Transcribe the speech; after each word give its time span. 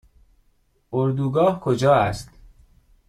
اردوگاه 0.91 1.59
کجا 1.59 1.93
است؟ 1.95 2.29